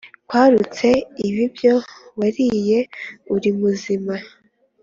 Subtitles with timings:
[0.27, 0.87] kwarutse
[1.27, 1.73] ibibyo
[2.19, 2.79] wariye
[3.35, 4.15] urimuzima.